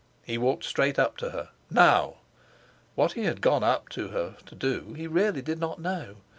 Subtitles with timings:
[0.23, 1.49] He walked straight up to her.
[1.69, 2.15] "Now!"
[2.95, 6.15] What he had gone up to her to do he really did not know.